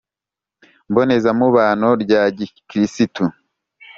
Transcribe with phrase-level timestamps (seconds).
[0.89, 3.25] mbonezamubano rya gikirisitu